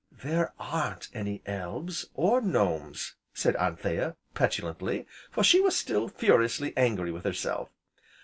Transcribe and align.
"There 0.23 0.51
aren't 0.59 1.09
any 1.13 1.43
elves, 1.45 2.07
or 2.15 2.41
gnomes," 2.41 3.13
said 3.35 3.55
Anthea 3.57 4.15
petulantly, 4.33 5.05
for 5.29 5.43
she 5.43 5.61
was 5.61 5.77
still 5.77 6.07
furiously 6.07 6.73
angry 6.75 7.11
with 7.11 7.23
herself. 7.23 7.69